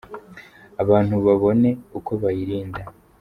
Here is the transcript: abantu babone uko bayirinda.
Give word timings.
abantu 0.83 1.13
babone 1.25 1.69
uko 1.97 2.11
bayirinda. 2.21 2.81